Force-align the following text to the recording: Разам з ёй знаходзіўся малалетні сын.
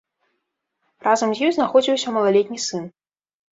Разам 1.09 1.29
з 1.35 1.45
ёй 1.49 1.53
знаходзіўся 1.59 2.17
малалетні 2.19 2.59
сын. 2.67 2.83